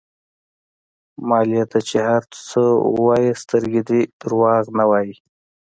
مالې 1.27 1.63
ته 1.71 1.79
چې 1.87 1.97
هر 2.09 2.23
څه 2.47 2.61
ووايې 2.95 3.31
سترګې 3.41 3.81
دې 3.89 4.01
دروغ 4.21 4.65
نه 4.77 4.85
وايي. 4.89 5.15